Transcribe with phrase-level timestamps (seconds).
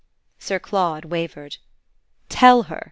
[0.39, 1.57] Sir Claude wavered.
[2.27, 2.79] "Tell her!"